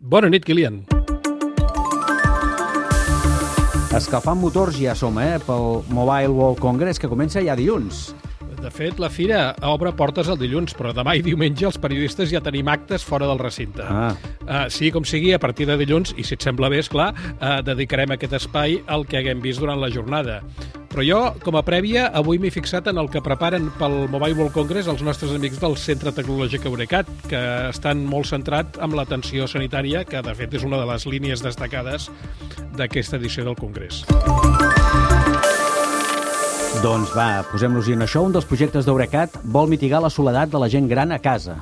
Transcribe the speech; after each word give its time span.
Bona 0.00 0.28
nit, 0.30 0.44
Kilian. 0.46 0.84
Escalfant 3.98 4.38
motors 4.38 4.76
ja 4.78 4.94
som, 4.94 5.16
eh? 5.18 5.40
Pel 5.42 5.82
Mobile 5.90 6.30
World 6.30 6.60
Congress, 6.62 7.00
que 7.02 7.10
comença 7.10 7.42
ja 7.42 7.56
dilluns. 7.58 8.12
De 8.58 8.70
fet, 8.74 8.98
la 9.02 9.10
fira 9.10 9.40
obre 9.66 9.90
portes 9.98 10.30
el 10.30 10.38
dilluns, 10.38 10.74
però 10.78 10.92
demà 10.94 11.16
i 11.18 11.22
diumenge 11.22 11.66
els 11.66 11.78
periodistes 11.82 12.30
ja 12.30 12.42
tenim 12.42 12.70
actes 12.70 13.04
fora 13.06 13.26
del 13.26 13.38
recinte. 13.42 13.82
Ah. 13.82 14.14
Uh, 14.42 14.64
sí, 14.70 14.92
com 14.94 15.06
sigui, 15.06 15.32
a 15.34 15.42
partir 15.42 15.66
de 15.66 15.76
dilluns, 15.78 16.14
i 16.18 16.26
si 16.26 16.34
et 16.34 16.46
sembla 16.46 16.70
bé, 16.70 16.78
és 16.82 16.90
clar, 16.90 17.12
uh, 17.38 17.58
dedicarem 17.66 18.14
aquest 18.14 18.38
espai 18.38 18.80
al 18.86 19.06
que 19.06 19.18
haguem 19.18 19.42
vist 19.42 19.62
durant 19.62 19.82
la 19.82 19.90
jornada. 19.94 20.40
Però 20.98 21.04
jo, 21.06 21.18
com 21.46 21.54
a 21.54 21.60
prèvia, 21.62 22.08
avui 22.18 22.40
m'he 22.42 22.50
fixat 22.50 22.88
en 22.90 22.98
el 22.98 23.06
que 23.06 23.20
preparen 23.22 23.68
pel 23.78 23.92
Mobile 24.10 24.34
World 24.34 24.50
Congress 24.50 24.88
els 24.90 25.04
nostres 25.06 25.30
amics 25.30 25.60
del 25.62 25.76
Centre 25.78 26.10
Tecnològic 26.10 26.66
Eurecat, 26.66 27.06
que 27.30 27.42
estan 27.68 28.02
molt 28.02 28.26
centrat 28.26 28.80
amb 28.82 28.98
l'atenció 28.98 29.46
sanitària, 29.46 30.02
que 30.02 30.18
de 30.26 30.34
fet 30.34 30.58
és 30.58 30.66
una 30.66 30.82
de 30.82 30.90
les 30.90 31.06
línies 31.06 31.46
destacades 31.46 32.08
d'aquesta 32.74 33.14
edició 33.22 33.46
del 33.46 33.54
Congrés. 33.54 34.02
Doncs 36.82 37.14
va, 37.14 37.44
posem-nos-hi 37.54 37.94
en 37.94 38.02
això. 38.02 38.26
Un 38.26 38.34
dels 38.34 38.50
projectes 38.50 38.90
d'Eurecat 38.90 39.38
vol 39.46 39.70
mitigar 39.70 40.02
la 40.02 40.10
soledat 40.10 40.50
de 40.50 40.58
la 40.58 40.66
gent 40.66 40.90
gran 40.90 41.14
a 41.14 41.22
casa. 41.22 41.60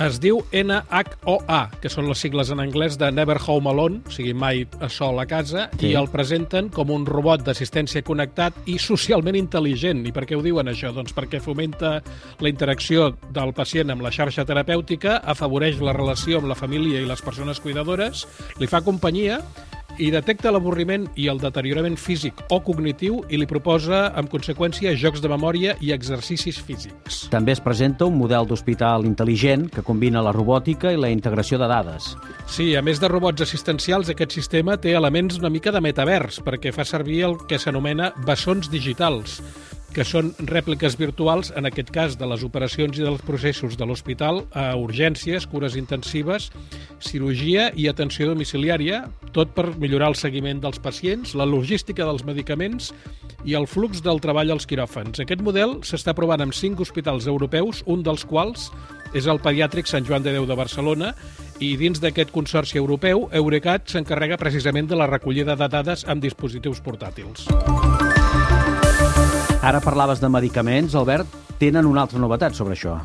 Es 0.00 0.16
diu 0.16 0.38
NHOA, 0.56 1.58
que 1.82 1.90
són 1.92 2.06
les 2.08 2.22
sigles 2.24 2.48
en 2.48 2.62
anglès 2.62 2.94
de 2.96 3.10
Never 3.12 3.36
Home 3.44 3.68
Alone, 3.68 3.98
o 4.08 4.12
sigui, 4.14 4.32
mai 4.32 4.62
a 4.80 4.88
sol 4.88 5.20
a 5.20 5.26
casa, 5.28 5.66
Sí. 5.76 5.90
i 5.90 5.94
el 5.94 6.08
presenten 6.08 6.70
com 6.72 6.88
un 6.90 7.04
robot 7.04 7.44
d'assistència 7.44 8.00
connectat 8.02 8.54
i 8.64 8.78
socialment 8.78 9.36
intel·ligent. 9.36 10.06
I 10.08 10.12
per 10.16 10.24
què 10.24 10.38
ho 10.38 10.40
diuen 10.42 10.72
això? 10.72 10.94
Doncs 10.94 11.12
perquè 11.12 11.38
fomenta 11.38 12.00
la 12.40 12.48
interacció 12.48 13.10
del 13.30 13.52
pacient 13.52 13.90
amb 13.90 14.00
la 14.00 14.10
xarxa 14.10 14.46
terapèutica, 14.46 15.18
afavoreix 15.20 15.82
la 15.84 15.92
relació 15.92 16.38
amb 16.38 16.48
la 16.48 16.56
família 16.56 17.02
i 17.02 17.04
les 17.04 17.20
persones 17.20 17.60
cuidadores, 17.60 18.26
li 18.58 18.66
fa 18.66 18.80
companyia 18.80 19.42
i 20.00 20.08
detecta 20.12 20.50
l'avorriment 20.50 21.04
i 21.20 21.28
el 21.30 21.40
deteriorament 21.42 21.98
físic 22.00 22.40
o 22.48 22.60
cognitiu 22.64 23.20
i 23.28 23.38
li 23.40 23.46
proposa, 23.48 24.06
en 24.16 24.28
conseqüència, 24.32 24.94
jocs 24.96 25.20
de 25.20 25.28
memòria 25.28 25.76
i 25.84 25.92
exercicis 25.92 26.60
físics. 26.64 27.26
També 27.32 27.52
es 27.52 27.60
presenta 27.60 28.08
un 28.08 28.16
model 28.18 28.48
d'hospital 28.48 29.04
intel·ligent 29.08 29.68
que 29.74 29.84
combina 29.86 30.24
la 30.24 30.32
robòtica 30.36 30.94
i 30.94 31.00
la 31.00 31.12
integració 31.12 31.60
de 31.60 31.68
dades. 31.70 32.14
Sí, 32.48 32.72
a 32.76 32.82
més 32.82 33.02
de 33.02 33.10
robots 33.12 33.44
assistencials, 33.44 34.08
aquest 34.08 34.32
sistema 34.36 34.78
té 34.80 34.96
elements 34.96 35.38
una 35.38 35.52
mica 35.52 35.72
de 35.74 35.84
metavers, 35.84 36.40
perquè 36.44 36.72
fa 36.72 36.88
servir 36.88 37.22
el 37.28 37.36
que 37.46 37.60
s'anomena 37.60 38.14
bessons 38.24 38.72
digitals, 38.72 39.40
que 39.94 40.04
són 40.06 40.30
rèpliques 40.46 40.94
virtuals, 40.98 41.50
en 41.56 41.66
aquest 41.66 41.90
cas, 41.94 42.16
de 42.18 42.28
les 42.30 42.44
operacions 42.46 42.98
i 42.98 43.04
dels 43.04 43.22
processos 43.26 43.76
de 43.78 43.86
l'hospital 43.86 44.44
a 44.54 44.70
urgències, 44.78 45.48
cures 45.50 45.76
intensives, 45.78 46.50
cirurgia 47.04 47.70
i 47.76 47.88
atenció 47.90 48.28
domiciliària, 48.30 49.04
tot 49.34 49.54
per 49.56 49.70
millorar 49.80 50.10
el 50.12 50.18
seguiment 50.18 50.60
dels 50.62 50.80
pacients, 50.82 51.34
la 51.38 51.46
logística 51.48 52.06
dels 52.06 52.24
medicaments 52.26 52.92
i 53.44 53.56
el 53.56 53.66
flux 53.70 54.02
del 54.04 54.20
treball 54.20 54.52
als 54.52 54.66
quiròfans. 54.68 55.22
Aquest 55.22 55.42
model 55.44 55.78
s'està 55.86 56.14
provant 56.16 56.42
en 56.44 56.52
cinc 56.52 56.80
hospitals 56.80 57.28
europeus, 57.30 57.84
un 57.86 58.04
dels 58.04 58.24
quals 58.28 58.70
és 59.16 59.26
el 59.26 59.40
pediàtric 59.42 59.88
Sant 59.90 60.06
Joan 60.06 60.22
de 60.22 60.34
Déu 60.36 60.46
de 60.46 60.56
Barcelona 60.58 61.14
i 61.60 61.74
dins 61.80 62.00
d'aquest 62.00 62.30
consorci 62.32 62.78
europeu, 62.78 63.26
Eurecat 63.32 63.90
s'encarrega 63.90 64.38
precisament 64.40 64.88
de 64.88 64.98
la 64.98 65.08
recollida 65.10 65.56
de 65.56 65.68
dades 65.68 66.06
amb 66.08 66.22
dispositius 66.22 66.80
portàtils. 66.84 67.48
Ara 69.60 69.80
parlaves 69.84 70.22
de 70.22 70.28
medicaments, 70.32 70.94
Albert. 70.96 71.28
Tenen 71.60 71.84
una 71.84 72.06
altra 72.06 72.18
novetat 72.18 72.56
sobre 72.56 72.72
això. 72.72 72.96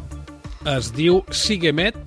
Es 0.71 0.93
diu 0.95 1.19
Sigemet 1.29 1.97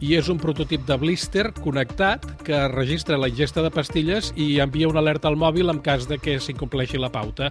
i 0.00 0.14
és 0.16 0.28
un 0.32 0.38
prototip 0.40 0.86
de 0.88 0.96
blister 1.00 1.50
connectat 1.60 2.24
que 2.44 2.56
registra 2.72 3.18
la 3.20 3.28
ingesta 3.28 3.62
de 3.62 3.70
pastilles 3.72 4.32
i 4.36 4.58
envia 4.64 4.88
una 4.88 5.02
alerta 5.02 5.28
al 5.28 5.36
mòbil 5.40 5.68
en 5.72 5.80
cas 5.84 6.06
de 6.08 6.18
que 6.18 6.38
s'incompleixi 6.40 6.98
la 7.00 7.12
pauta. 7.12 7.50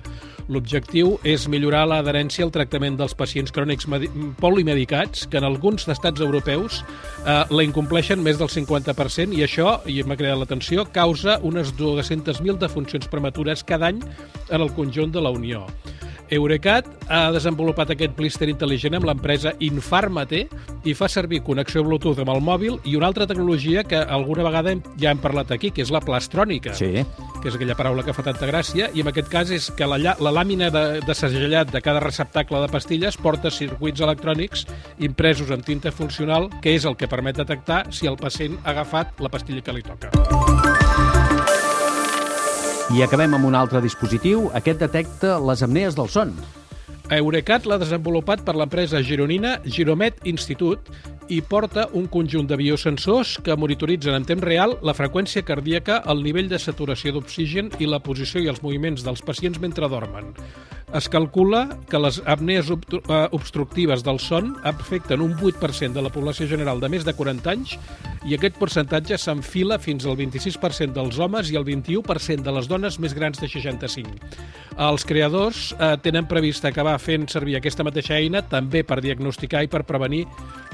L'objectiu 0.50 1.17
és 1.23 1.47
millorar 1.47 1.86
l'adherència 1.88 2.45
al 2.45 2.54
tractament 2.55 2.98
dels 2.98 3.14
pacients 3.17 3.54
crònics 3.54 3.88
medi- 3.88 4.09
polimedicats, 4.42 5.27
que 5.30 5.38
en 5.38 5.45
alguns 5.45 5.88
estats 5.88 6.21
europeus 6.26 6.82
eh, 7.26 7.43
la 7.49 7.65
incompleixen 7.65 8.23
més 8.26 8.42
del 8.42 8.49
50%, 8.49 9.38
i 9.38 9.45
això, 9.45 9.77
i 9.86 10.02
m'ha 10.04 10.17
creat 10.17 10.42
l'atenció, 10.42 10.88
causa 10.93 11.38
unes 11.45 11.76
200.000 11.77 12.58
defuncions 12.58 13.08
prematures 13.08 13.64
cada 13.64 13.93
any 13.93 14.02
en 14.49 14.61
el 14.61 14.73
conjunt 14.73 15.14
de 15.14 15.21
la 15.21 15.30
Unió. 15.30 15.67
Eurecat 16.32 16.88
ha 17.10 17.32
desenvolupat 17.34 17.94
aquest 17.95 18.16
blister 18.17 18.50
intel·ligent 18.52 18.95
amb 18.98 19.08
l'empresa 19.10 19.54
Infarmate 19.66 20.44
i 20.86 20.94
fa 20.94 21.10
servir 21.10 21.42
connexió 21.45 21.84
Bluetooth 21.86 22.22
amb 22.22 22.32
el 22.34 22.42
mòbil 22.45 22.78
i 22.86 22.95
una 23.00 23.10
altra 23.10 23.28
tecnologia 23.28 23.84
que 23.84 23.98
alguna 23.98 24.45
vegada 24.45 24.76
ja 25.02 25.12
hem 25.12 25.22
parlat 25.23 25.52
aquí, 25.52 25.72
que 25.72 25.82
és 25.82 25.92
la 25.92 26.02
plastrònica, 26.02 26.73
Sí. 26.76 27.06
que 27.42 27.50
és 27.50 27.56
aquella 27.56 27.76
paraula 27.76 28.04
que 28.04 28.14
fa 28.14 28.23
tanta 28.23 28.48
gràcia, 28.48 28.89
i 28.94 29.02
en 29.02 29.08
aquest 29.08 29.30
cas 29.30 29.50
és 29.52 29.72
que 29.72 29.88
la, 29.88 29.98
la 30.20 30.32
làmina 30.32 30.70
de, 30.70 31.02
de 31.06 31.16
segellat 31.16 31.72
de 31.72 31.82
cada 31.82 32.00
receptacle 32.04 32.62
de 32.62 32.68
pastilles 32.72 33.18
porta 33.18 33.50
circuits 33.52 34.02
electrònics 34.02 34.66
impresos 35.00 35.52
amb 35.52 35.66
tinta 35.66 35.92
funcional, 35.92 36.50
que 36.62 36.76
és 36.76 36.86
el 36.86 36.98
que 36.98 37.08
permet 37.08 37.38
detectar 37.38 37.86
si 37.92 38.08
el 38.08 38.18
pacient 38.18 38.60
ha 38.64 38.72
agafat 38.72 39.20
la 39.20 39.30
pastilla 39.30 39.62
que 39.62 39.73
li 39.73 39.84
toca. 39.84 40.48
I 42.89 43.04
acabem 43.05 43.36
amb 43.38 43.45
un 43.45 43.54
altre 43.54 43.83
dispositiu. 43.86 44.48
Aquest 44.58 44.80
detecta 44.82 45.36
les 45.45 45.61
apnees 45.61 45.94
del 45.94 46.08
son. 46.10 46.32
Eurecat 47.14 47.67
l'ha 47.70 47.77
desenvolupat 47.77 48.42
per 48.45 48.55
l'empresa 48.58 49.04
gironina 49.05 49.60
Giromet 49.61 50.26
Institut 50.30 50.89
i 51.30 51.38
porta 51.45 51.86
un 51.94 52.08
conjunt 52.10 52.50
de 52.50 52.58
biosensors 52.58 53.36
que 53.45 53.58
monitoritzen 53.58 54.17
en 54.17 54.26
temps 54.26 54.45
real 54.45 54.73
la 54.82 54.95
freqüència 54.98 55.45
cardíaca, 55.45 56.00
el 56.10 56.23
nivell 56.26 56.50
de 56.50 56.58
saturació 56.58 57.14
d'oxigen 57.14 57.70
i 57.77 57.86
la 57.86 58.02
posició 58.02 58.42
i 58.42 58.50
els 58.50 58.64
moviments 58.66 59.06
dels 59.06 59.21
pacients 59.21 59.61
mentre 59.61 59.89
dormen. 59.89 60.33
Es 60.98 61.06
calcula 61.14 61.67
que 61.89 62.02
les 62.02 62.17
apnees 62.26 62.73
eh, 62.73 63.27
obstructives 63.38 64.02
del 64.02 64.17
son 64.17 64.56
afecten 64.66 65.21
un 65.21 65.38
8% 65.38 65.94
de 65.94 66.02
la 66.02 66.10
població 66.10 66.50
general 66.50 66.82
de 66.82 66.89
més 66.89 67.06
de 67.06 67.14
40 67.14 67.54
anys 67.54 67.77
i 68.28 68.36
aquest 68.36 68.58
percentatge 68.60 69.18
s'enfila 69.22 69.80
fins 69.80 70.06
al 70.06 70.18
26% 70.20 70.96
dels 70.96 71.20
homes 71.20 71.52
i 71.52 71.60
el 71.60 71.68
21% 71.68 72.44
de 72.44 72.56
les 72.56 72.68
dones 72.68 73.00
més 73.00 73.16
grans 73.16 73.40
de 73.40 73.48
65. 73.48 74.16
Els 74.80 75.06
creadors 75.08 75.70
eh, 75.78 75.96
tenen 76.04 76.28
previst 76.28 76.66
acabar 76.68 76.98
fent 77.00 77.30
servir 77.32 77.58
aquesta 77.60 77.86
mateixa 77.88 78.18
eina 78.20 78.44
també 78.48 78.84
per 78.88 79.02
diagnosticar 79.04 79.64
i 79.66 79.72
per 79.72 79.84
prevenir 79.88 80.26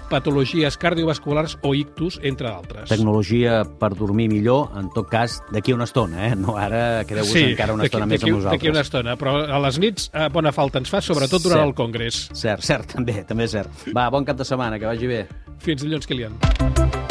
patologies 0.09 0.77
cardiovasculars 0.77 1.57
o 1.63 1.73
ictus, 1.73 2.19
entre 2.21 2.49
d'altres. 2.49 2.89
Tecnologia 2.89 3.63
per 3.65 3.93
dormir 3.97 4.27
millor, 4.29 4.69
en 4.77 4.91
tot 4.93 5.09
cas, 5.09 5.39
d'aquí 5.53 5.73
una 5.73 5.87
estona, 5.89 6.27
eh? 6.27 6.35
No 6.37 6.57
ara, 6.61 7.03
quedeu-vos 7.09 7.33
encara 7.41 7.73
una 7.73 7.87
estona 7.89 8.05
més 8.09 8.21
amb 8.21 8.35
nosaltres. 8.35 8.59
D'aquí 8.59 8.69
una 8.73 8.85
estona, 8.85 9.15
però 9.17 9.37
a 9.49 9.61
les 9.65 9.79
nits 9.81 10.11
eh, 10.13 10.27
bona 10.33 10.53
falta 10.55 10.81
ens 10.81 10.93
fa, 10.93 11.01
sobretot 11.01 11.41
durant 11.41 11.63
Cert. 11.63 11.71
el 11.71 11.75
Congrés. 11.77 12.21
Cert, 12.33 12.65
cert, 12.65 12.93
també, 12.99 13.23
també 13.27 13.49
és 13.49 13.57
cert. 13.57 13.89
Va, 13.95 14.07
bon 14.13 14.27
cap 14.27 14.37
de 14.37 14.47
setmana, 14.47 14.77
que 14.81 14.89
vagi 14.89 15.09
bé. 15.09 15.25
Fins 15.65 15.81
dilluns, 15.81 16.05
Kilian. 16.05 17.04